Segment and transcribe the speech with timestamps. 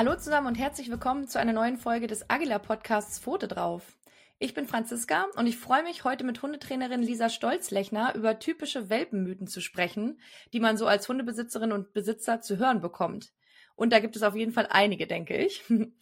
[0.00, 3.98] Hallo zusammen und herzlich willkommen zu einer neuen Folge des Agila Podcasts Pfote drauf.
[4.38, 9.46] Ich bin Franziska und ich freue mich, heute mit Hundetrainerin Lisa Stolzlechner über typische Welpenmythen
[9.46, 10.18] zu sprechen,
[10.54, 13.34] die man so als Hundebesitzerin und Besitzer zu hören bekommt.
[13.76, 15.64] Und da gibt es auf jeden Fall einige, denke ich.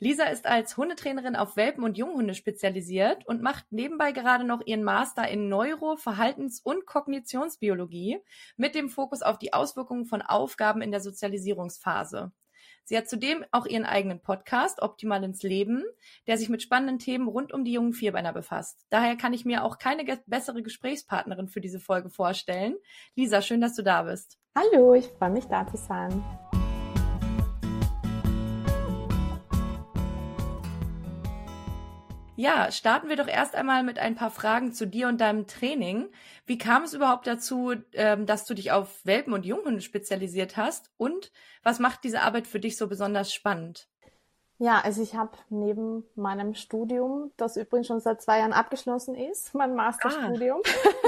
[0.00, 4.82] Lisa ist als Hundetrainerin auf Welpen und Junghunde spezialisiert und macht nebenbei gerade noch ihren
[4.82, 8.18] Master in Neuro-, Verhaltens- und Kognitionsbiologie
[8.56, 12.32] mit dem Fokus auf die Auswirkungen von Aufgaben in der Sozialisierungsphase.
[12.84, 15.84] Sie hat zudem auch ihren eigenen Podcast Optimal ins Leben,
[16.26, 18.84] der sich mit spannenden Themen rund um die jungen Vierbeiner befasst.
[18.90, 22.76] Daher kann ich mir auch keine bessere Gesprächspartnerin für diese Folge vorstellen.
[23.16, 24.38] Lisa, schön, dass du da bist.
[24.54, 26.22] Hallo, ich freue mich da zu sein.
[32.44, 36.10] Ja, starten wir doch erst einmal mit ein paar Fragen zu dir und deinem Training.
[36.44, 40.90] Wie kam es überhaupt dazu, ähm, dass du dich auf Welpen und Junghunde spezialisiert hast?
[40.98, 43.88] Und was macht diese Arbeit für dich so besonders spannend?
[44.58, 49.54] Ja, also ich habe neben meinem Studium, das übrigens schon seit zwei Jahren abgeschlossen ist,
[49.54, 50.60] mein Masterstudium,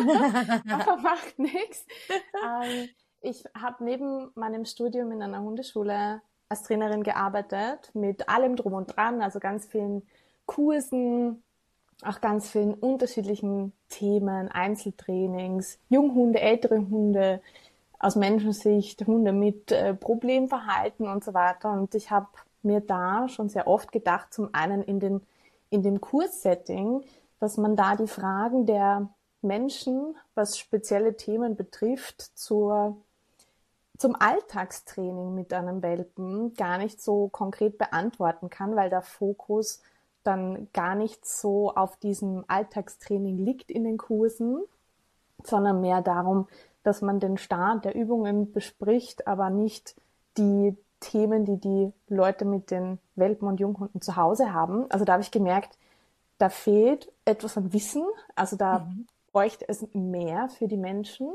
[0.08, 0.60] ah.
[0.72, 1.84] aber macht nichts.
[2.42, 2.88] Ähm,
[3.20, 8.96] ich habe neben meinem Studium in einer Hundeschule als Trainerin gearbeitet, mit allem drum und
[8.96, 10.02] dran, also ganz vielen
[10.46, 11.42] Kursen,
[12.02, 17.40] auch ganz vielen unterschiedlichen Themen, Einzeltrainings, Junghunde, ältere Hunde,
[17.98, 21.72] aus Menschensicht, Hunde mit äh, Problemverhalten und so weiter.
[21.72, 22.28] Und ich habe
[22.62, 25.22] mir da schon sehr oft gedacht, zum einen in, den,
[25.70, 27.02] in dem Kurssetting,
[27.40, 29.08] dass man da die Fragen der
[29.42, 32.96] Menschen, was spezielle Themen betrifft, zur,
[33.96, 39.82] zum Alltagstraining mit einem Welpen gar nicht so konkret beantworten kann, weil der Fokus
[40.26, 44.62] dann gar nicht so auf diesem Alltagstraining liegt in den Kursen,
[45.42, 46.48] sondern mehr darum,
[46.82, 49.96] dass man den Start der Übungen bespricht, aber nicht
[50.36, 54.90] die Themen, die die Leute mit den Welpen und Junghunden zu Hause haben.
[54.90, 55.78] Also da habe ich gemerkt,
[56.38, 58.04] da fehlt etwas an Wissen.
[58.34, 59.06] Also da mhm.
[59.32, 61.28] bräuchte es mehr für die Menschen.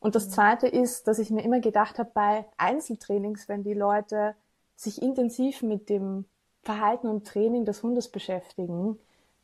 [0.00, 0.30] Und das mhm.
[0.32, 4.34] Zweite ist, dass ich mir immer gedacht habe, bei Einzeltrainings, wenn die Leute
[4.76, 6.24] sich intensiv mit dem
[6.68, 8.98] Verhalten und Training des Hundes beschäftigen,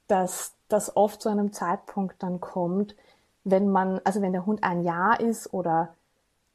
[0.09, 2.95] dass das oft zu einem Zeitpunkt dann kommt,
[3.45, 5.95] wenn man, also wenn der Hund ein Jahr ist oder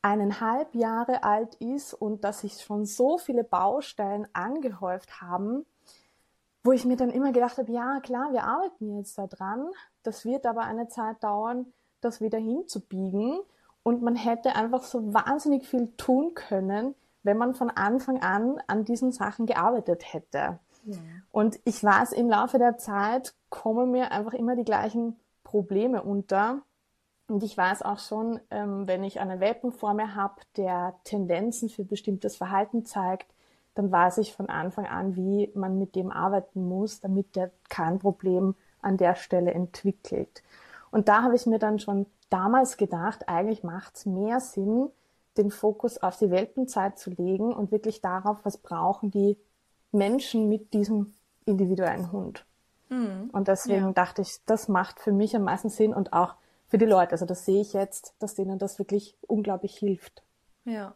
[0.03, 5.65] eineinhalb Jahre alt ist und dass sich schon so viele Baustellen angehäuft haben,
[6.63, 9.71] wo ich mir dann immer gedacht habe, ja klar, wir arbeiten jetzt da dran,
[10.03, 11.65] das wird aber eine Zeit dauern,
[11.99, 13.39] das wieder hinzubiegen.
[13.81, 16.93] Und man hätte einfach so wahnsinnig viel tun können,
[17.23, 20.59] wenn man von Anfang an an diesen Sachen gearbeitet hätte.
[20.85, 20.97] Ja.
[21.31, 26.61] Und ich weiß, im Laufe der Zeit kommen mir einfach immer die gleichen Probleme unter.
[27.27, 31.69] Und ich weiß auch schon, ähm, wenn ich einen Welpen vor mir habe, der Tendenzen
[31.69, 33.27] für bestimmtes Verhalten zeigt,
[33.75, 37.99] dann weiß ich von Anfang an, wie man mit dem arbeiten muss, damit der kein
[37.99, 40.43] Problem an der Stelle entwickelt.
[40.91, 44.89] Und da habe ich mir dann schon damals gedacht, eigentlich macht es mehr Sinn,
[45.37, 49.37] den Fokus auf die Welpenzeit zu legen und wirklich darauf, was brauchen die
[49.91, 51.13] Menschen mit diesem
[51.45, 52.45] individuellen Hund.
[52.89, 53.29] Mhm.
[53.31, 53.91] Und deswegen ja.
[53.91, 56.35] dachte ich, das macht für mich am meisten Sinn und auch
[56.67, 57.13] für die Leute.
[57.13, 60.23] Also das sehe ich jetzt, dass denen das wirklich unglaublich hilft.
[60.65, 60.93] Ja.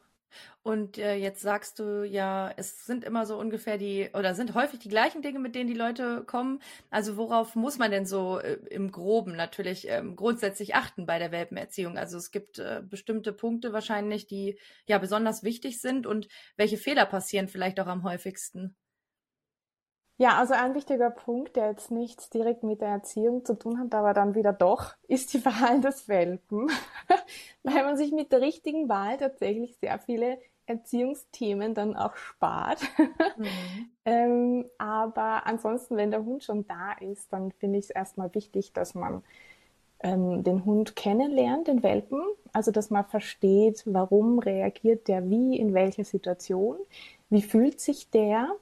[0.62, 4.80] Und äh, jetzt sagst du ja, es sind immer so ungefähr die oder sind häufig
[4.80, 6.62] die gleichen Dinge, mit denen die Leute kommen.
[6.90, 11.32] Also worauf muss man denn so äh, im Groben natürlich ähm, grundsätzlich achten bei der
[11.32, 11.98] Welpenerziehung?
[11.98, 14.58] Also es gibt äh, bestimmte Punkte wahrscheinlich, die
[14.88, 18.76] ja besonders wichtig sind und welche Fehler passieren vielleicht auch am häufigsten?
[20.24, 23.94] Ja, also ein wichtiger Punkt, der jetzt nichts direkt mit der Erziehung zu tun hat,
[23.94, 26.72] aber dann wieder doch, ist die Wahl des Welpen.
[27.64, 32.80] Weil man sich mit der richtigen Wahl tatsächlich sehr viele Erziehungsthemen dann auch spart.
[33.36, 33.90] Mhm.
[34.06, 38.72] ähm, aber ansonsten, wenn der Hund schon da ist, dann finde ich es erstmal wichtig,
[38.72, 39.24] dass man
[40.04, 42.22] ähm, den Hund kennenlernt, den Welpen.
[42.54, 46.78] Also, dass man versteht, warum reagiert der wie, in welcher Situation,
[47.30, 48.56] wie fühlt sich der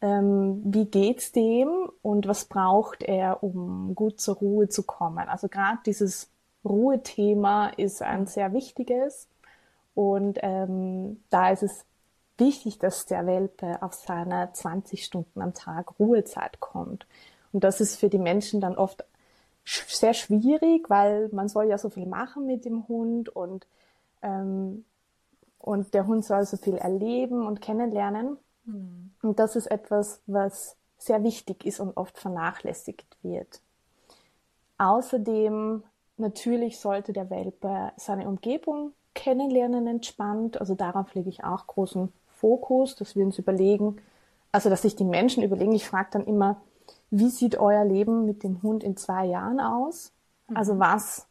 [0.00, 5.28] ähm, wie geht's dem und was braucht er, um gut zur Ruhe zu kommen.
[5.28, 6.30] Also gerade dieses
[6.64, 9.28] Ruhethema ist ein sehr wichtiges
[9.94, 11.84] und ähm, da ist es
[12.38, 17.06] wichtig, dass der Welpe auf seine 20 Stunden am Tag Ruhezeit kommt.
[17.52, 19.04] Und das ist für die Menschen dann oft
[19.64, 23.66] sehr schwierig, weil man soll ja so viel machen mit dem Hund und,
[24.22, 24.84] ähm,
[25.58, 28.38] und der Hund soll so viel erleben und kennenlernen.
[28.68, 29.10] Mhm.
[29.22, 33.60] Und das ist etwas, was sehr wichtig ist und oft vernachlässigt wird.
[34.78, 35.82] Außerdem
[36.16, 40.60] natürlich sollte der Welpe seine Umgebung kennenlernen entspannt.
[40.60, 43.96] Also darauf lege ich auch großen Fokus, dass wir uns überlegen,
[44.52, 46.60] Also, dass sich die Menschen überlegen, ich frage dann immer,
[47.10, 50.12] wie sieht euer Leben mit dem Hund in zwei Jahren aus?
[50.54, 50.80] Also mhm.
[50.80, 51.26] was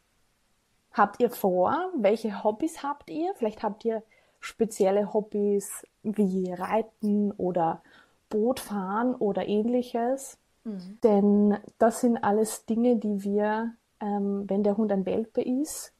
[0.92, 1.90] habt ihr vor?
[1.96, 3.34] Welche Hobbys habt ihr?
[3.34, 4.02] Vielleicht habt ihr
[4.40, 7.82] spezielle Hobbys wie Reiten oder
[8.28, 10.38] Bootfahren oder ähnliches.
[10.64, 10.98] Mhm.
[11.02, 15.92] Denn das sind alles Dinge, die wir, ähm, wenn der Hund ein Welpe ist,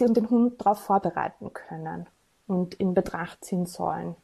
[0.00, 2.06] den, den Hund darauf vorbereiten können
[2.46, 4.14] und in Betracht ziehen sollen,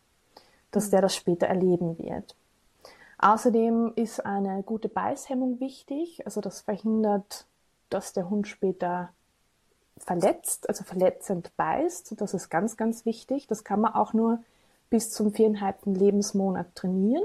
[0.71, 0.91] dass mhm.
[0.93, 2.37] der das später erleben wird.
[3.19, 6.25] Außerdem ist eine gute Beißhemmung wichtig.
[6.25, 7.47] Also das verhindert,
[7.91, 9.11] dass der Hund später
[10.05, 12.21] verletzt, also verletzend beißt.
[12.21, 13.47] Das ist ganz, ganz wichtig.
[13.47, 14.41] Das kann man auch nur
[14.89, 17.25] bis zum viereinhalbten Lebensmonat trainieren.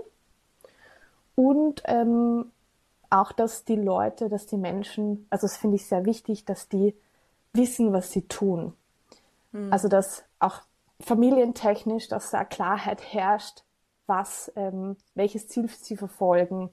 [1.36, 2.51] Und ähm,
[3.10, 6.95] auch, dass die Leute, dass die Menschen, also das finde ich sehr wichtig, dass die
[7.54, 8.74] wissen, was sie tun.
[9.51, 9.71] Mhm.
[9.71, 10.62] Also dass auch
[11.00, 13.63] familientechnisch, dass da Klarheit herrscht,
[14.07, 16.69] was, ähm, welches Ziel sie verfolgen,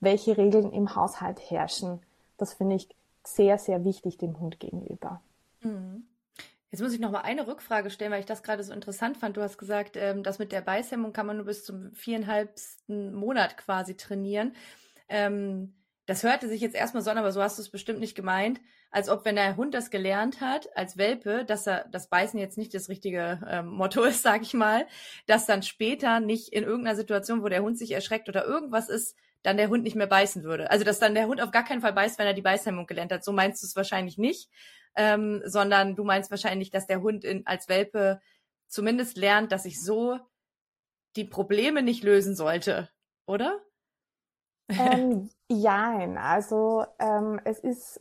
[0.00, 2.00] welche Regeln im Haushalt herrschen.
[2.36, 2.88] Das finde ich
[3.24, 5.20] sehr, sehr wichtig dem Hund gegenüber.
[5.64, 6.06] Mhm.
[6.70, 9.36] Jetzt muss ich noch mal eine Rückfrage stellen, weil ich das gerade so interessant fand.
[9.36, 13.56] Du hast gesagt, ähm, das mit der Beißhemmung kann man nur bis zum viereinhalbsten Monat
[13.56, 14.54] quasi trainieren.
[15.08, 15.74] Ähm,
[16.06, 18.60] das hörte sich jetzt erstmal so an, aber so hast du es bestimmt nicht gemeint,
[18.90, 22.58] als ob wenn der Hund das gelernt hat als Welpe, dass er das Beißen jetzt
[22.58, 24.86] nicht das richtige ähm, Motto ist, sag ich mal,
[25.26, 29.16] dass dann später nicht in irgendeiner Situation, wo der Hund sich erschreckt oder irgendwas ist,
[29.44, 30.70] dann der Hund nicht mehr beißen würde.
[30.70, 33.12] Also dass dann der Hund auf gar keinen Fall beißt, wenn er die Beißhemmung gelernt
[33.12, 33.24] hat.
[33.24, 34.50] So meinst du es wahrscheinlich nicht,
[34.96, 38.20] ähm, sondern du meinst wahrscheinlich, dass der Hund in, als Welpe
[38.68, 40.18] zumindest lernt, dass ich so
[41.16, 42.88] die Probleme nicht lösen sollte,
[43.26, 43.60] oder?
[44.68, 48.00] Ähm, jein, also ähm, es ist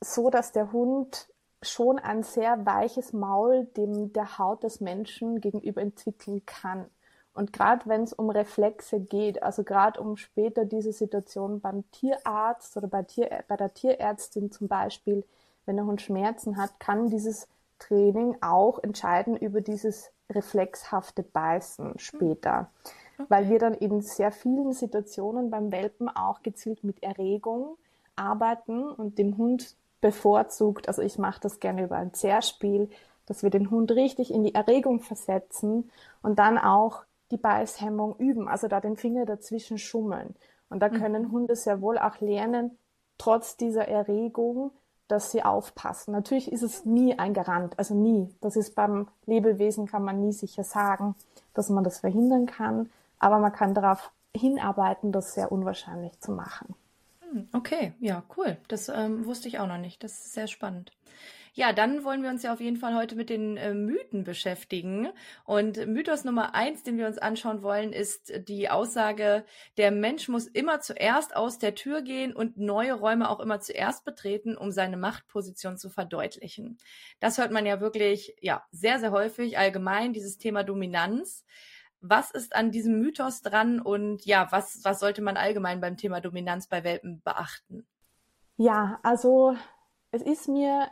[0.00, 1.28] so, dass der Hund
[1.62, 6.86] schon ein sehr weiches Maul dem der Haut des Menschen gegenüber entwickeln kann.
[7.32, 12.76] Und gerade wenn es um Reflexe geht, also gerade um später diese Situation beim Tierarzt
[12.76, 15.24] oder bei, Tier, bei der Tierärztin zum Beispiel,
[15.66, 17.48] wenn der Hund Schmerzen hat, kann dieses
[17.78, 22.70] Training auch entscheiden über dieses reflexhafte Beißen später.
[23.18, 23.26] Okay.
[23.28, 27.76] Weil wir dann in sehr vielen Situationen beim Welpen auch gezielt mit Erregung
[28.16, 32.90] arbeiten und dem Hund bevorzugt, also ich mache das gerne über ein Zerspiel,
[33.26, 35.90] dass wir den Hund richtig in die Erregung versetzen
[36.22, 40.36] und dann auch die Beißhemmung üben, also da den Finger dazwischen schummeln.
[40.68, 41.32] Und da können mhm.
[41.32, 42.78] Hunde sehr wohl auch lernen,
[43.18, 44.70] trotz dieser Erregung,
[45.08, 46.12] dass sie aufpassen.
[46.12, 48.28] Natürlich ist es nie ein Garant, also nie.
[48.40, 51.14] Das ist beim Lebewesen kann man nie sicher sagen,
[51.54, 56.74] dass man das verhindern kann, aber man kann darauf hinarbeiten, das sehr unwahrscheinlich zu machen.
[57.20, 58.56] Hm, okay, ja, cool.
[58.68, 60.02] Das ähm, wusste ich auch noch nicht.
[60.04, 60.92] Das ist sehr spannend.
[61.56, 65.08] Ja, dann wollen wir uns ja auf jeden Fall heute mit den äh, Mythen beschäftigen.
[65.46, 69.42] Und Mythos Nummer eins, den wir uns anschauen wollen, ist die Aussage,
[69.78, 74.04] der Mensch muss immer zuerst aus der Tür gehen und neue Räume auch immer zuerst
[74.04, 76.76] betreten, um seine Machtposition zu verdeutlichen.
[77.20, 81.46] Das hört man ja wirklich, ja, sehr, sehr häufig allgemein, dieses Thema Dominanz.
[82.02, 86.20] Was ist an diesem Mythos dran und ja, was, was sollte man allgemein beim Thema
[86.20, 87.86] Dominanz bei Welpen beachten?
[88.58, 89.56] Ja, also
[90.10, 90.90] es ist mir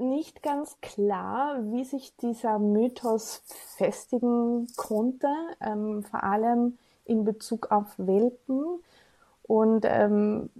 [0.00, 3.42] nicht ganz klar, wie sich dieser Mythos
[3.76, 5.28] festigen konnte,
[5.60, 8.64] ähm, vor allem in Bezug auf Welpen.
[9.42, 10.50] Und ähm,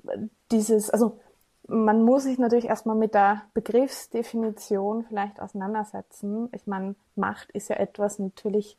[0.51, 1.19] dieses, also
[1.67, 6.49] man muss sich natürlich erstmal mit der Begriffsdefinition vielleicht auseinandersetzen.
[6.53, 8.77] Ich meine, Macht ist ja etwas natürlich,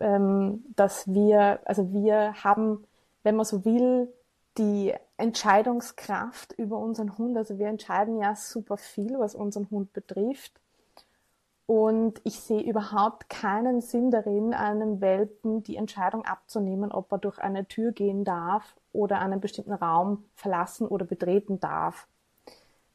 [0.00, 2.84] ähm, dass wir, also wir haben,
[3.24, 4.12] wenn man so will,
[4.58, 7.36] die Entscheidungskraft über unseren Hund.
[7.36, 10.60] Also wir entscheiden ja super viel, was unseren Hund betrifft.
[11.66, 17.38] Und ich sehe überhaupt keinen Sinn darin, einem Welpen die Entscheidung abzunehmen, ob er durch
[17.38, 22.06] eine Tür gehen darf oder einen bestimmten Raum verlassen oder betreten darf.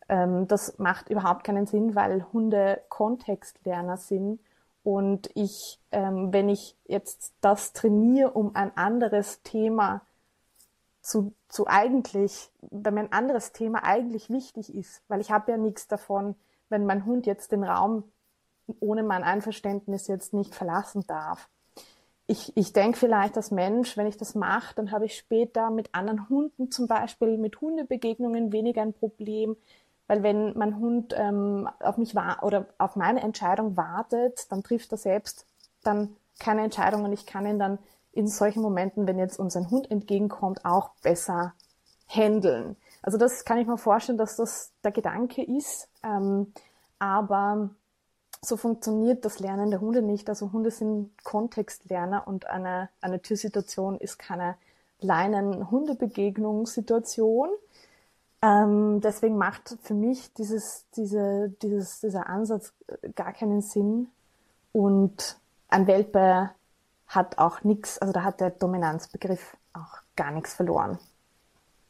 [0.07, 4.39] Ähm, das macht überhaupt keinen Sinn, weil Hunde Kontextlerner sind.
[4.83, 10.01] Und ich, ähm, wenn ich jetzt das trainiere, um ein anderes Thema
[11.09, 15.57] zu, zu eigentlich, wenn mir ein anderes Thema eigentlich wichtig ist, weil ich habe ja
[15.57, 16.35] nichts davon,
[16.69, 18.03] wenn mein Hund jetzt den Raum
[18.79, 21.49] ohne mein Einverständnis jetzt nicht verlassen darf.
[22.27, 25.95] Ich, ich denke vielleicht als Mensch, wenn ich das mache, dann habe ich später mit
[25.95, 29.57] anderen Hunden zum Beispiel, mit Hundebegegnungen weniger ein Problem,
[30.05, 34.91] weil wenn mein Hund ähm, auf mich war oder auf meine Entscheidung wartet, dann trifft
[34.91, 35.47] er selbst
[35.81, 37.79] dann keine Entscheidung und ich kann ihn dann
[38.19, 41.53] in solchen Momenten, wenn jetzt uns ein Hund entgegenkommt, auch besser
[42.07, 42.75] handeln.
[43.01, 45.88] Also das kann ich mir vorstellen, dass das der Gedanke ist.
[46.03, 46.51] Ähm,
[46.99, 47.69] aber
[48.41, 50.27] so funktioniert das Lernen der Hunde nicht.
[50.29, 54.57] Also Hunde sind Kontextlerner und eine, eine Türsituation ist keine
[54.99, 57.47] Leinen-Hundebegegnungssituation.
[58.41, 62.73] Ähm, deswegen macht für mich dieses, diese, dieses, dieser Ansatz
[63.15, 64.09] gar keinen Sinn.
[64.73, 65.38] Und
[65.69, 66.49] ein Welpe
[67.09, 70.99] hat auch nichts, also da hat der Dominanzbegriff auch gar nichts verloren.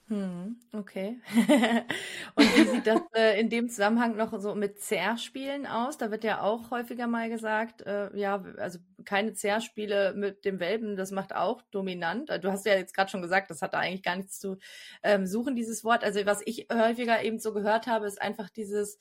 [0.08, 1.20] Hm, okay.
[2.36, 6.00] Und wie sieht das äh, in dem Zusammenhang noch so mit Zerspielen aus?
[6.00, 10.96] Da wird ja auch häufiger mal gesagt, äh, ja, also keine Zerspiele mit dem Welpen,
[10.96, 12.32] das macht auch dominant.
[12.42, 14.58] Du hast ja jetzt gerade schon gesagt, das hat da eigentlich gar nichts zu
[15.04, 16.04] ähm, suchen, dieses Wort.
[16.04, 18.98] Also was ich häufiger eben so gehört habe, ist einfach dieses,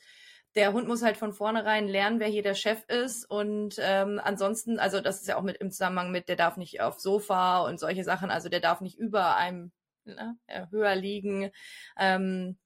[0.54, 3.24] der Hund muss halt von vornherein lernen, wer hier der Chef ist.
[3.30, 6.80] Und ähm, ansonsten, also das ist ja auch mit im Zusammenhang mit, der darf nicht
[6.80, 9.72] aufs Sofa und solche Sachen, also der darf nicht über einem
[10.04, 10.38] ne,
[10.70, 11.50] höher liegen.
[11.98, 12.58] Ähm,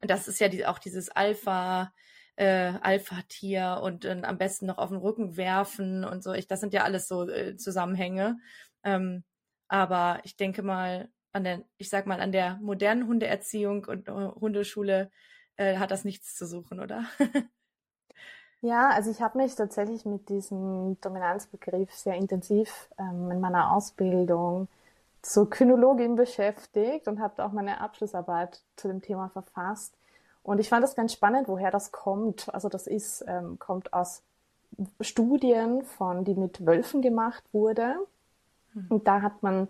[0.00, 1.92] das ist ja die, auch dieses Alpha,
[2.36, 6.32] äh, Alpha-Tier und äh, am besten noch auf den Rücken werfen und so.
[6.32, 8.38] Ich, das sind ja alles so äh, Zusammenhänge.
[8.84, 9.24] Ähm,
[9.68, 14.12] aber ich denke mal, an der, ich sag mal, an der modernen Hundeerziehung und äh,
[14.12, 15.10] Hundeschule
[15.56, 17.04] äh, hat das nichts zu suchen, oder?
[18.60, 24.68] ja, also ich habe mich tatsächlich mit diesem Dominanzbegriff sehr intensiv ähm, in meiner Ausbildung
[25.22, 29.94] zur Kynologin beschäftigt und habe auch meine Abschlussarbeit zu dem Thema verfasst.
[30.42, 32.52] Und ich fand das ganz spannend, woher das kommt.
[32.54, 34.22] Also das ist, ähm, kommt aus
[35.00, 37.96] Studien von, die mit Wölfen gemacht wurde.
[38.72, 38.86] Mhm.
[38.88, 39.68] Und da hat man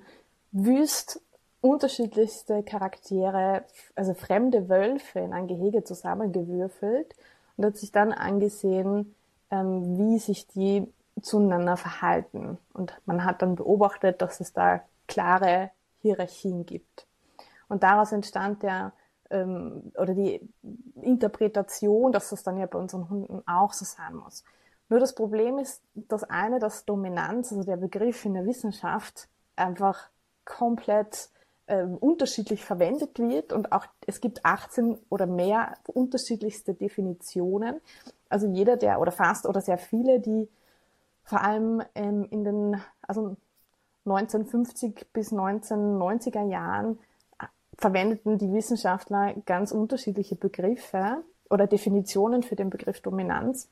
[0.52, 1.22] wüst
[1.60, 7.14] unterschiedlichste Charaktere, also fremde Wölfe in ein Gehege zusammengewürfelt
[7.56, 9.14] und hat sich dann angesehen,
[9.50, 10.86] ähm, wie sich die
[11.22, 12.58] zueinander verhalten.
[12.72, 15.70] Und man hat dann beobachtet, dass es da klare
[16.02, 17.06] Hierarchien gibt.
[17.68, 18.92] Und daraus entstand der
[19.30, 20.40] ähm, oder die
[21.00, 24.44] Interpretation, dass das dann ja bei unseren Hunden auch so sein muss.
[24.88, 30.10] Nur das Problem ist, das eine, dass Dominanz, also der Begriff in der Wissenschaft, einfach
[30.44, 31.30] komplett
[31.68, 37.80] ähm, unterschiedlich verwendet wird und auch es gibt 18 oder mehr unterschiedlichste Definitionen.
[38.28, 40.48] Also jeder, der oder fast oder sehr viele, die
[41.24, 43.36] vor allem ähm, in den, also
[44.04, 46.98] 1950 bis 1990er Jahren
[47.40, 47.46] äh,
[47.76, 53.68] verwendeten die Wissenschaftler ganz unterschiedliche Begriffe oder Definitionen für den Begriff Dominanz.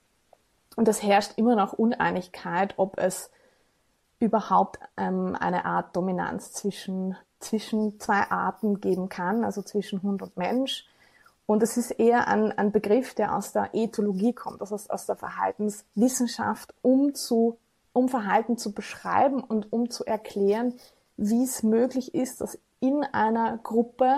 [0.77, 3.31] Und es herrscht immer noch Uneinigkeit, ob es
[4.19, 10.37] überhaupt ähm, eine Art Dominanz zwischen, zwischen zwei Arten geben kann, also zwischen Hund und
[10.37, 10.87] Mensch.
[11.47, 15.17] Und es ist eher ein, ein Begriff, der aus der Ethologie kommt, also aus, der
[15.17, 17.59] Verhaltenswissenschaft, um zu
[17.93, 20.75] um Verhalten zu beschreiben und um zu erklären,
[21.17, 24.17] wie es möglich ist, dass in einer Gruppe,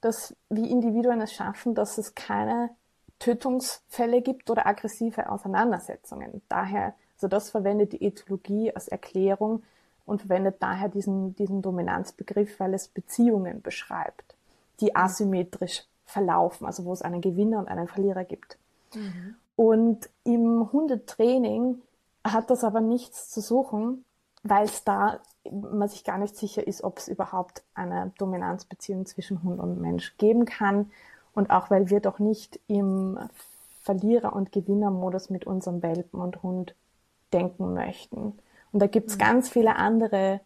[0.00, 2.70] dass wie Individuen es schaffen, dass es keine
[3.18, 6.40] Tötungsfälle gibt oder aggressive Auseinandersetzungen.
[6.48, 9.62] Daher, also das verwendet die Ethologie als Erklärung
[10.08, 14.34] und verwendet daher diesen, diesen Dominanzbegriff, weil es Beziehungen beschreibt,
[14.80, 18.58] die asymmetrisch verlaufen, also wo es einen Gewinner und einen Verlierer gibt.
[18.94, 19.36] Mhm.
[19.56, 21.80] Und im Hundetraining
[22.24, 24.04] hat das aber nichts zu suchen,
[24.42, 29.42] weil es da man sich gar nicht sicher ist, ob es überhaupt eine Dominanzbeziehung zwischen
[29.42, 30.90] Hund und Mensch geben kann.
[31.34, 33.18] Und auch weil wir doch nicht im
[33.82, 36.74] Verlierer- und Gewinnermodus mit unserem Welpen und Hund
[37.32, 38.38] denken möchten.
[38.72, 39.20] Und da gibt es mhm.
[39.20, 40.40] ganz viele andere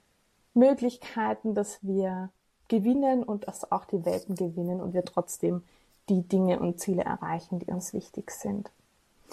[0.55, 2.31] Möglichkeiten, dass wir
[2.69, 5.63] gewinnen und dass auch die Welpen gewinnen und wir trotzdem
[6.09, 8.71] die Dinge und Ziele erreichen, die uns wichtig sind.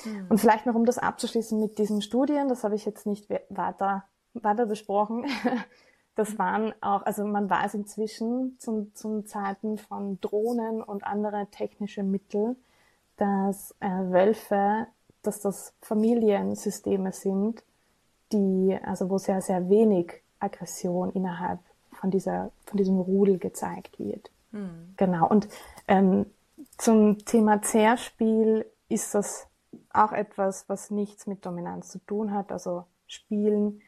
[0.05, 0.27] Mhm.
[0.29, 4.03] Und vielleicht noch, um das abzuschließen mit diesen Studien, das habe ich jetzt nicht weiter,
[4.34, 5.25] weiter besprochen.
[6.15, 12.03] Das waren auch, also man weiß inzwischen zum, zum Zeiten von Drohnen und andere technische
[12.03, 12.58] Mittel,
[13.15, 14.88] dass äh, Wölfe,
[15.22, 17.63] dass das Familiensysteme sind,
[18.31, 21.59] die, also wo sehr, sehr wenig Aggression innerhalb
[21.91, 24.31] von dieser, von diesem Rudel gezeigt wird.
[24.51, 24.93] Mhm.
[24.98, 25.27] Genau.
[25.27, 25.48] Und
[25.88, 26.25] ähm,
[26.77, 29.48] zum Thema Zerspiel ist das
[29.91, 32.51] auch etwas, was nichts mit Dominanz zu tun hat.
[32.51, 33.81] Also Spielen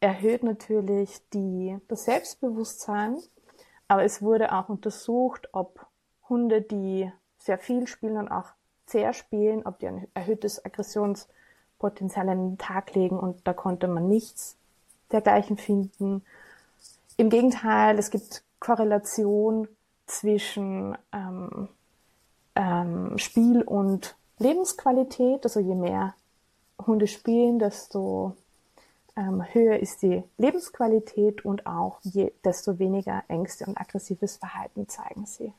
[0.00, 3.18] erhöht natürlich die, das Selbstbewusstsein,
[3.88, 5.86] aber es wurde auch untersucht, ob
[6.28, 8.52] Hunde, die sehr viel spielen und auch
[8.86, 10.58] sehr spielen, ob die ein erhöhtes
[11.84, 14.56] Aggressionspotenzial an den Tag legen und da konnte man nichts
[15.12, 16.22] dergleichen finden.
[17.16, 19.68] Im Gegenteil, es gibt Korrelation
[20.06, 21.68] zwischen ähm,
[22.54, 25.44] ähm, Spiel und Lebensqualität.
[25.44, 26.14] Also je mehr
[26.84, 28.36] Hunde spielen, desto
[29.16, 35.26] ähm, höher ist die Lebensqualität und auch je, desto weniger Ängste und aggressives Verhalten zeigen
[35.26, 35.52] sie.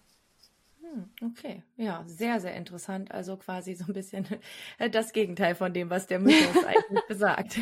[0.95, 3.11] Hm, okay, ja, sehr, sehr interessant.
[3.11, 4.25] Also quasi so ein bisschen
[4.91, 7.57] das Gegenteil von dem, was der Mythos eigentlich besagt.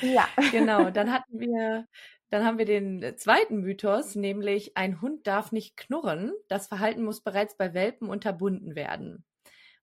[0.00, 0.28] Ja.
[0.50, 1.86] Genau, dann hatten wir,
[2.30, 6.32] dann haben wir den zweiten Mythos, nämlich ein Hund darf nicht knurren.
[6.48, 9.24] Das Verhalten muss bereits bei Welpen unterbunden werden.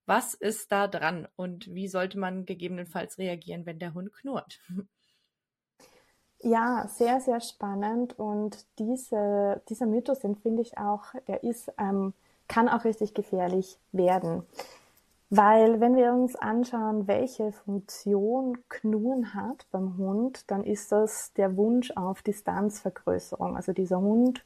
[0.05, 4.59] Was ist da dran und wie sollte man gegebenenfalls reagieren, wenn der Hund knurrt?
[6.41, 8.17] Ja, sehr, sehr spannend.
[8.17, 12.13] Und diese, dieser Mythos, den finde ich auch, der ist, ähm,
[12.49, 14.43] kann auch richtig gefährlich werden.
[15.29, 21.55] Weil wenn wir uns anschauen, welche Funktion Knurren hat beim Hund, dann ist das der
[21.55, 23.55] Wunsch auf Distanzvergrößerung.
[23.55, 24.43] Also dieser Hund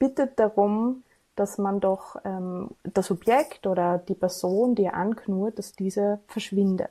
[0.00, 1.04] bittet darum,
[1.36, 6.90] dass man doch ähm, das Objekt oder die Person, die er anknurrt, dass diese verschwindet.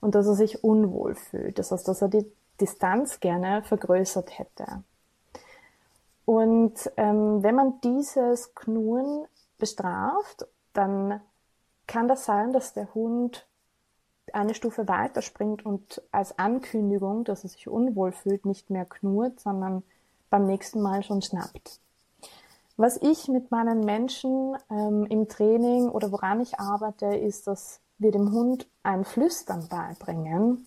[0.00, 1.58] Und dass er sich unwohl fühlt.
[1.58, 2.24] Das heißt, dass er die
[2.60, 4.82] Distanz gerne vergrößert hätte.
[6.24, 9.26] Und ähm, wenn man dieses Knurren
[9.58, 11.20] bestraft, dann
[11.86, 13.46] kann das sein, dass der Hund
[14.32, 19.40] eine Stufe weiter springt und als Ankündigung, dass er sich unwohl fühlt, nicht mehr knurrt,
[19.40, 19.82] sondern
[20.30, 21.80] beim nächsten Mal schon schnappt.
[22.76, 28.12] Was ich mit meinen Menschen ähm, im Training oder woran ich arbeite, ist, dass wir
[28.12, 30.66] dem Hund ein Flüstern beibringen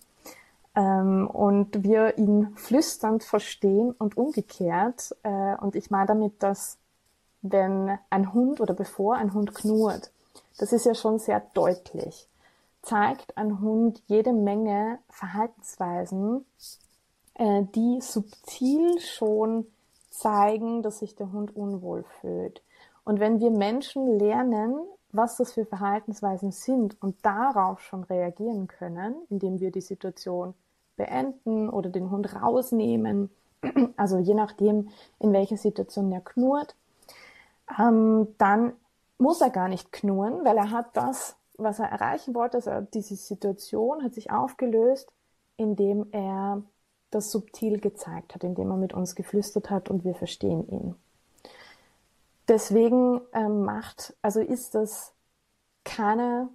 [0.74, 5.14] ähm, und wir ihn flüsternd verstehen und umgekehrt.
[5.22, 6.78] Äh, und ich meine damit, dass
[7.42, 10.10] wenn ein Hund oder bevor ein Hund knurrt,
[10.58, 12.28] das ist ja schon sehr deutlich,
[12.82, 16.44] zeigt ein Hund jede Menge Verhaltensweisen,
[17.34, 19.66] äh, die subtil schon
[20.10, 22.62] zeigen, dass sich der Hund unwohl fühlt.
[23.04, 24.76] Und wenn wir Menschen lernen,
[25.12, 30.54] was das für Verhaltensweisen sind und darauf schon reagieren können, indem wir die Situation
[30.96, 33.30] beenden oder den Hund rausnehmen,
[33.96, 36.76] also je nachdem, in welcher Situation er knurrt,
[37.78, 38.72] ähm, dann
[39.18, 43.16] muss er gar nicht knurren, weil er hat das, was er erreichen wollte, also diese
[43.16, 45.10] Situation hat sich aufgelöst,
[45.56, 46.62] indem er
[47.10, 50.94] das subtil gezeigt hat, indem er mit uns geflüstert hat und wir verstehen ihn.
[52.48, 55.14] Deswegen ähm, macht, also ist das
[55.84, 56.48] keine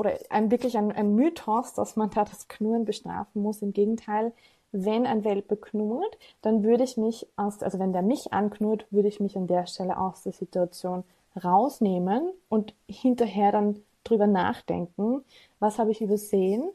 [0.00, 3.60] oder ein, wirklich ein, ein Mythos, dass man da das Knurren bestrafen muss.
[3.60, 4.32] Im Gegenteil,
[4.72, 9.08] wenn ein Welpe knurrt, dann würde ich mich aus, also wenn der mich anknurrt, würde
[9.08, 11.04] ich mich an der Stelle aus der Situation
[11.44, 15.22] rausnehmen und hinterher dann drüber nachdenken,
[15.58, 16.70] was habe ich übersehen,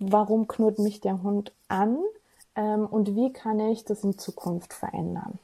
[0.00, 1.98] warum knurrt mich der Hund an
[2.56, 5.38] ähm, und wie kann ich das in Zukunft verändern.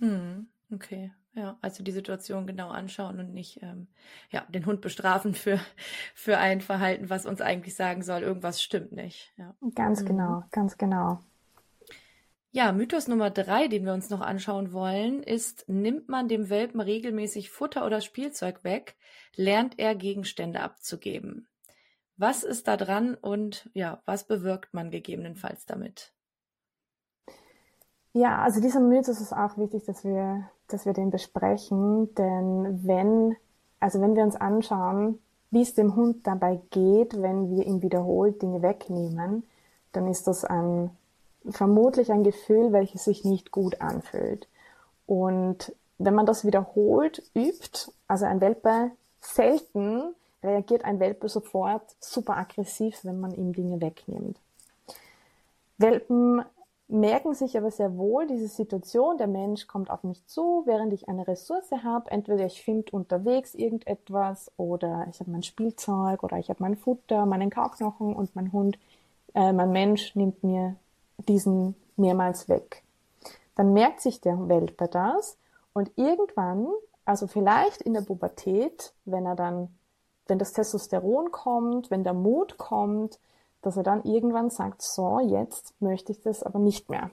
[0.00, 1.12] Hm, okay.
[1.38, 3.86] Ja, also die Situation genau anschauen und nicht ähm,
[4.30, 5.60] ja, den Hund bestrafen für,
[6.14, 9.32] für ein Verhalten, was uns eigentlich sagen soll, irgendwas stimmt nicht.
[9.36, 9.54] Ja.
[9.76, 10.06] Ganz mhm.
[10.06, 11.20] genau, ganz genau.
[12.50, 16.80] Ja, Mythos Nummer drei, den wir uns noch anschauen wollen, ist, nimmt man dem Welpen
[16.80, 18.96] regelmäßig Futter oder Spielzeug weg,
[19.36, 21.46] lernt er Gegenstände abzugeben.
[22.16, 26.12] Was ist da dran und ja, was bewirkt man gegebenenfalls damit?
[28.12, 33.36] Ja, also dieser Mythos ist auch wichtig, dass wir dass wir den besprechen, denn wenn,
[33.80, 35.18] also wenn wir uns anschauen,
[35.50, 39.44] wie es dem Hund dabei geht, wenn wir ihm wiederholt Dinge wegnehmen,
[39.92, 40.90] dann ist das ein,
[41.48, 44.46] vermutlich ein Gefühl, welches sich nicht gut anfühlt.
[45.06, 48.90] Und wenn man das wiederholt übt, also ein Welpe
[49.20, 54.38] selten reagiert ein Welpe sofort super aggressiv, wenn man ihm Dinge wegnimmt.
[55.78, 56.44] Welpen
[56.88, 61.08] merken sich aber sehr wohl diese Situation, der Mensch kommt auf mich zu, während ich
[61.08, 62.10] eine Ressource habe.
[62.10, 67.26] Entweder ich finde unterwegs irgendetwas oder ich habe mein Spielzeug oder ich habe mein Futter,
[67.26, 68.78] meinen Kauknochen und mein Hund,
[69.34, 70.76] äh, mein Mensch nimmt mir
[71.28, 72.82] diesen mehrmals weg.
[73.54, 75.36] Dann merkt sich der Welpe das
[75.74, 76.68] und irgendwann,
[77.04, 79.68] also vielleicht in der Pubertät, wenn er dann,
[80.26, 83.18] wenn das Testosteron kommt, wenn der Mut kommt,
[83.62, 87.10] dass er dann irgendwann sagt, so, jetzt möchte ich das aber nicht mehr.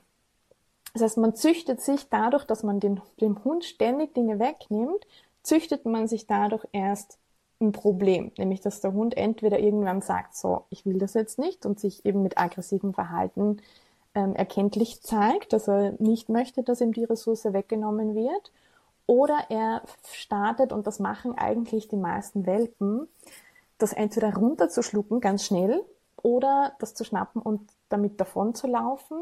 [0.93, 5.05] Das heißt, man züchtet sich dadurch, dass man den, dem Hund ständig Dinge wegnimmt,
[5.43, 7.19] züchtet man sich dadurch erst
[7.59, 11.65] ein Problem, nämlich dass der Hund entweder irgendwann sagt, so, ich will das jetzt nicht
[11.65, 13.61] und sich eben mit aggressivem Verhalten
[14.13, 18.51] ähm, erkenntlich zeigt, dass er nicht möchte, dass ihm die Ressource weggenommen wird,
[19.07, 23.07] oder er startet, und das machen eigentlich die meisten Welpen,
[23.77, 25.85] das entweder runterzuschlucken, ganz schnell,
[26.25, 29.19] oder das zu schnappen und damit davon zu laufen.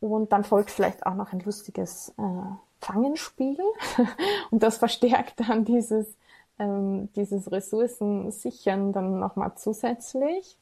[0.00, 3.58] Und dann folgt vielleicht auch noch ein lustiges äh, Fangenspiel.
[4.50, 6.16] und das verstärkt dann dieses,
[6.58, 10.56] ähm, dieses Ressourcensichern dann nochmal zusätzlich.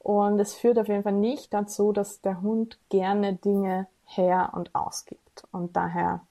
[0.00, 4.74] Und es führt auf jeden Fall nicht dazu, dass der Hund gerne Dinge her und
[4.74, 5.44] ausgibt.
[5.52, 6.22] Und daher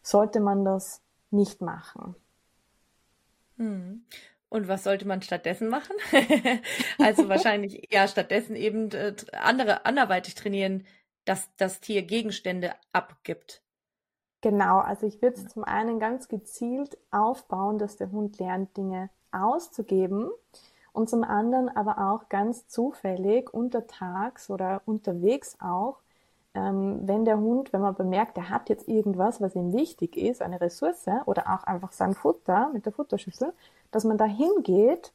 [0.00, 1.00] sollte man das
[1.32, 2.14] nicht machen.
[3.56, 4.04] Hm.
[4.54, 5.96] Und was sollte man stattdessen machen?
[7.00, 10.86] also wahrscheinlich ja stattdessen eben äh, andere anderweitig trainieren,
[11.24, 13.64] dass das Tier Gegenstände abgibt.
[14.42, 19.10] Genau, also ich würde es zum einen ganz gezielt aufbauen, dass der Hund lernt, Dinge
[19.32, 20.30] auszugeben
[20.92, 25.98] und zum anderen aber auch ganz zufällig untertags oder unterwegs auch,
[26.54, 30.40] ähm, wenn der Hund, wenn man bemerkt, er hat jetzt irgendwas, was ihm wichtig ist,
[30.40, 33.52] eine Ressource oder auch einfach sein Futter mit der Futterschüssel,
[33.90, 35.12] dass man da hingeht,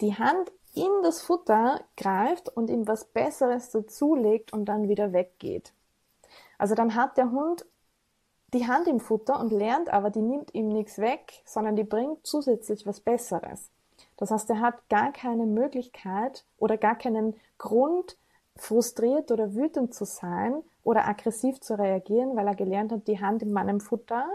[0.00, 5.72] die Hand in das Futter greift und ihm was Besseres dazulegt und dann wieder weggeht.
[6.58, 7.66] Also dann hat der Hund
[8.52, 12.26] die Hand im Futter und lernt aber, die nimmt ihm nichts weg, sondern die bringt
[12.26, 13.70] zusätzlich was Besseres.
[14.16, 18.16] Das heißt, er hat gar keine Möglichkeit oder gar keinen Grund,
[18.56, 23.42] frustriert oder wütend zu sein oder aggressiv zu reagieren, weil er gelernt hat, die Hand
[23.42, 24.26] in meinem Futter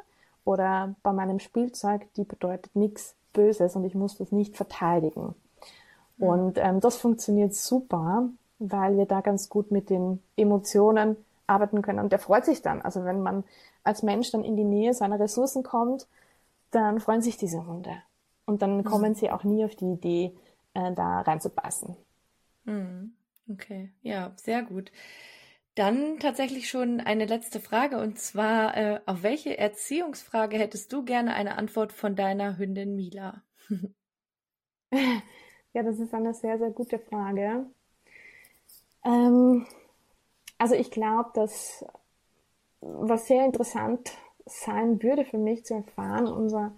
[0.46, 5.36] oder bei meinem Spielzeug, die bedeutet nichts Böses und ich muss das nicht verteidigen.
[6.18, 6.28] Mhm.
[6.28, 8.30] Und ähm, das funktioniert super,
[8.60, 12.00] weil wir da ganz gut mit den Emotionen arbeiten können.
[12.00, 12.82] Und der freut sich dann.
[12.82, 13.44] Also wenn man
[13.84, 16.08] als Mensch dann in die Nähe seiner Ressourcen kommt,
[16.72, 17.92] dann freuen sich diese Hunde.
[18.46, 18.84] Und dann mhm.
[18.84, 20.36] kommen sie auch nie auf die Idee,
[20.74, 21.96] äh, da reinzupassen.
[22.66, 23.14] Mhm.
[23.52, 24.92] Okay, ja, sehr gut.
[25.76, 31.34] Dann tatsächlich schon eine letzte Frage und zwar, äh, auf welche Erziehungsfrage hättest du gerne
[31.34, 33.44] eine Antwort von deiner Hündin Mila?
[35.74, 37.66] ja, das ist eine sehr, sehr gute Frage.
[39.04, 39.66] Ähm,
[40.58, 41.86] also ich glaube, dass
[42.82, 44.12] was sehr interessant
[44.46, 46.74] sein würde für mich zu erfahren, unser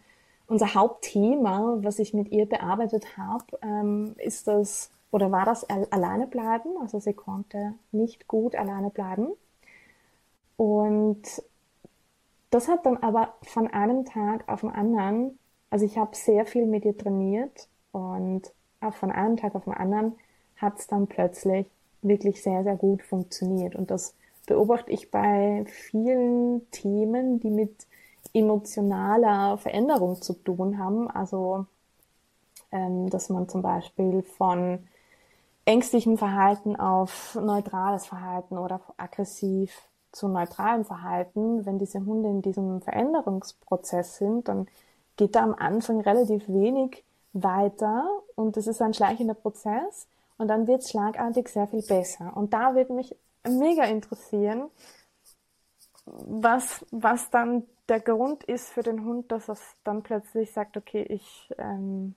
[0.48, 6.26] unser Hauptthema, was ich mit ihr bearbeitet habe, ähm, ist das oder war das alleine
[6.26, 6.72] bleiben.
[6.82, 9.28] Also sie konnte nicht gut alleine bleiben.
[10.58, 11.22] Und
[12.50, 15.38] das hat dann aber von einem Tag auf den anderen,
[15.70, 19.74] also ich habe sehr viel mit ihr trainiert und auch von einem Tag auf den
[19.74, 20.14] anderen
[20.58, 21.68] hat es dann plötzlich
[22.02, 23.76] wirklich sehr, sehr gut funktioniert.
[23.76, 24.16] Und das
[24.48, 27.86] beobachte ich bei vielen Themen, die mit
[28.34, 31.08] emotionaler Veränderung zu tun haben.
[31.08, 31.68] Also,
[32.72, 34.80] ähm, dass man zum Beispiel von
[35.66, 39.72] ängstlichem Verhalten auf neutrales Verhalten oder aggressiv
[40.12, 44.68] zu neutralem Verhalten, wenn diese Hunde in diesem Veränderungsprozess sind, dann
[45.18, 50.68] geht da am Anfang relativ wenig weiter und es ist ein schleichender Prozess und dann
[50.68, 52.36] wird es schlagartig sehr viel besser.
[52.36, 53.16] Und da würde mich
[53.48, 54.70] mega interessieren,
[56.06, 61.04] was, was dann der Grund ist für den Hund, dass er dann plötzlich sagt, okay,
[61.04, 62.16] ich, ähm,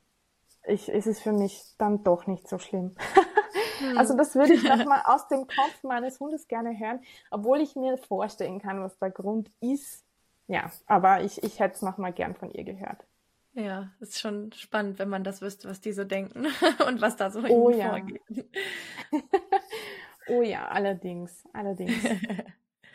[0.66, 2.94] ich, ist es für mich dann doch nicht so schlimm.
[3.78, 3.98] hm.
[3.98, 7.96] Also das würde ich nochmal aus dem Kopf meines Hundes gerne hören, obwohl ich mir
[7.98, 10.04] vorstellen kann, was der Grund ist.
[10.48, 13.04] Ja, aber ich, ich hätte es nochmal gern von ihr gehört.
[13.54, 16.46] Ja, ist schon spannend, wenn man das wüsste, was die so denken
[16.86, 17.88] und was da so oh, ja.
[17.88, 18.20] vorgeht.
[20.28, 22.04] oh ja, allerdings, allerdings.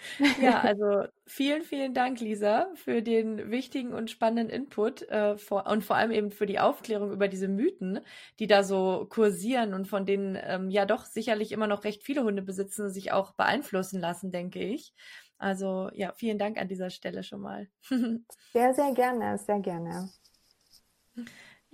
[0.41, 5.83] Ja, also vielen, vielen Dank, Lisa, für den wichtigen und spannenden Input äh, vor, und
[5.83, 7.99] vor allem eben für die Aufklärung über diese Mythen,
[8.39, 12.23] die da so kursieren und von denen ähm, ja doch sicherlich immer noch recht viele
[12.23, 14.93] Hundebesitzer sich auch beeinflussen lassen, denke ich.
[15.37, 17.67] Also ja, vielen Dank an dieser Stelle schon mal.
[18.53, 20.09] sehr, sehr gerne, sehr gerne.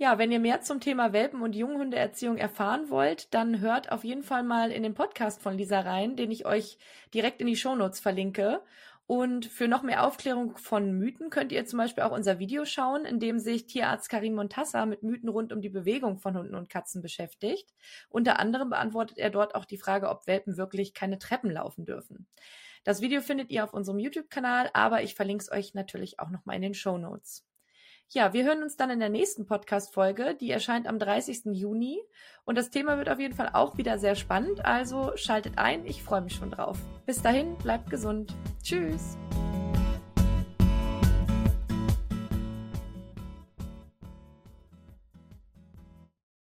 [0.00, 4.22] Ja, wenn ihr mehr zum Thema Welpen- und Junghundeerziehung erfahren wollt, dann hört auf jeden
[4.22, 6.78] Fall mal in den Podcast von Lisa rein, den ich euch
[7.12, 8.62] direkt in die Shownotes verlinke.
[9.08, 13.06] Und für noch mehr Aufklärung von Mythen könnt ihr zum Beispiel auch unser Video schauen,
[13.06, 16.68] in dem sich Tierarzt Karim Montassa mit Mythen rund um die Bewegung von Hunden und
[16.68, 17.74] Katzen beschäftigt.
[18.08, 22.28] Unter anderem beantwortet er dort auch die Frage, ob Welpen wirklich keine Treppen laufen dürfen.
[22.84, 26.54] Das Video findet ihr auf unserem YouTube-Kanal, aber ich verlinke es euch natürlich auch nochmal
[26.54, 27.47] in den Show Notes.
[28.10, 30.34] Ja, wir hören uns dann in der nächsten Podcast-Folge.
[30.40, 31.52] Die erscheint am 30.
[31.52, 32.00] Juni.
[32.46, 34.64] Und das Thema wird auf jeden Fall auch wieder sehr spannend.
[34.64, 35.84] Also schaltet ein.
[35.84, 36.78] Ich freue mich schon drauf.
[37.04, 38.34] Bis dahin, bleibt gesund.
[38.62, 39.18] Tschüss.